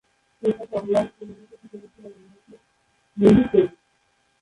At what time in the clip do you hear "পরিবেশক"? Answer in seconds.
1.17-1.59